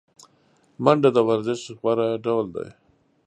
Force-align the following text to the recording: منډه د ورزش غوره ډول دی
منډه 0.83 1.09
د 1.13 1.17
ورزش 1.29 1.61
غوره 1.79 2.07
ډول 2.25 2.45
دی 2.55 2.67